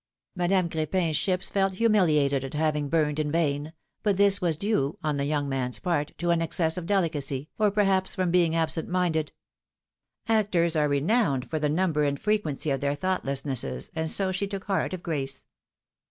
''Madame 0.35 0.67
Crepin's 0.67 1.15
ships 1.15 1.51
felt 1.51 1.75
humiliated 1.75 2.43
at 2.43 2.55
having 2.55 2.89
burned 2.89 3.19
in 3.19 3.31
vain, 3.31 3.71
but 4.01 4.17
this 4.17 4.41
was 4.41 4.57
due, 4.57 4.97
on 5.03 5.17
the 5.17 5.25
young 5.25 5.47
man's 5.47 5.79
])art, 5.85 6.11
to 6.17 6.31
an 6.31 6.41
excess 6.41 6.75
of 6.75 6.87
delicacy, 6.87 7.49
or 7.59 7.69
perhaps 7.69 8.15
from 8.15 8.31
being 8.31 8.55
absent 8.55 8.89
minded. 8.89 9.31
philomI:ne's 10.25 10.25
mariiiages. 10.25 10.25
227 10.25 10.39
Actors 10.39 10.75
are 10.75 10.89
renowned 10.89 11.49
for 11.51 11.59
the 11.59 11.69
number 11.69 12.03
and 12.03 12.19
frequency 12.19 12.71
of 12.71 12.79
their 12.81 12.95
thoughtlessnesses, 12.95 13.91
and 13.93 14.09
so 14.09 14.31
she 14.31 14.47
took 14.47 14.63
heart 14.63 14.95
of 14.95 15.03
grace. 15.03 15.45